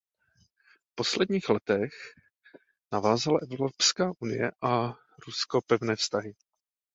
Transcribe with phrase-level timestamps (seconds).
[0.83, 1.89] V posledních letech
[2.91, 4.93] navázala Evropská unie a
[5.27, 6.35] Rusko pevné vztahy.